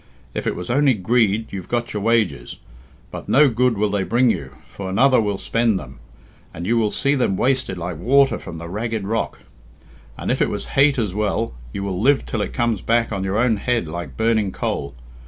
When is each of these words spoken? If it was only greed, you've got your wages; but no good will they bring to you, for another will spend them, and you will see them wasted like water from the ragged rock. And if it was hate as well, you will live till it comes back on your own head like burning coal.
If 0.33 0.47
it 0.47 0.55
was 0.55 0.71
only 0.71 0.95
greed, 0.95 1.49
you've 1.53 1.67
got 1.67 1.93
your 1.93 2.01
wages; 2.01 2.57
but 3.11 3.29
no 3.29 3.49
good 3.49 3.77
will 3.77 3.91
they 3.91 4.01
bring 4.01 4.29
to 4.29 4.35
you, 4.35 4.55
for 4.67 4.89
another 4.89 5.21
will 5.21 5.37
spend 5.37 5.77
them, 5.77 5.99
and 6.55 6.65
you 6.65 6.75
will 6.75 6.89
see 6.89 7.13
them 7.13 7.37
wasted 7.37 7.77
like 7.77 7.99
water 7.99 8.39
from 8.39 8.57
the 8.57 8.67
ragged 8.67 9.05
rock. 9.05 9.41
And 10.17 10.31
if 10.31 10.41
it 10.41 10.49
was 10.49 10.65
hate 10.73 10.97
as 10.97 11.13
well, 11.13 11.53
you 11.71 11.83
will 11.83 12.01
live 12.01 12.25
till 12.25 12.41
it 12.41 12.51
comes 12.51 12.81
back 12.81 13.11
on 13.11 13.23
your 13.23 13.37
own 13.37 13.57
head 13.57 13.87
like 13.87 14.17
burning 14.17 14.51
coal. 14.51 14.95